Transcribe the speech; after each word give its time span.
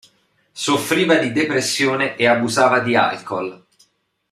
Soffriva 0.51 1.17
di 1.19 1.31
depressione 1.31 2.15
e 2.15 2.25
abusava 2.25 2.79
di 2.79 2.95
alcohol. 2.95 3.65